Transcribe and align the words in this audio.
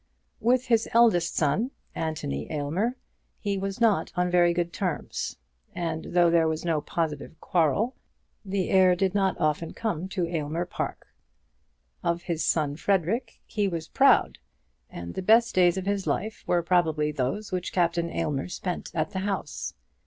With 0.39 0.65
his 0.65 0.89
eldest 0.93 1.35
son, 1.35 1.69
Anthony 1.93 2.51
Aylmer, 2.51 2.95
he 3.37 3.55
was 3.55 3.79
not 3.79 4.11
on 4.15 4.31
very 4.31 4.51
good 4.51 4.73
terms; 4.73 5.37
and 5.75 6.05
though 6.13 6.31
there 6.31 6.47
was 6.47 6.65
no 6.65 6.81
positive 6.81 7.39
quarrel, 7.39 7.95
the 8.43 8.71
heir 8.71 8.95
did 8.95 9.13
not 9.13 9.39
often 9.39 9.73
come 9.75 10.07
to 10.09 10.25
Aylmer 10.25 10.65
Park. 10.65 11.13
Of 12.03 12.23
his 12.23 12.43
son 12.43 12.77
Frederic 12.77 13.41
he 13.45 13.67
was 13.67 13.87
proud, 13.87 14.39
and 14.89 15.13
the 15.13 15.21
best 15.21 15.53
days 15.53 15.77
of 15.77 15.85
his 15.85 16.07
life 16.07 16.43
were 16.47 16.63
probably 16.63 17.11
those 17.11 17.51
which 17.51 17.71
Captain 17.71 18.09
Aylmer 18.09 18.47
spent 18.47 18.89
at 18.95 19.11
the 19.11 19.19
house. 19.19 19.75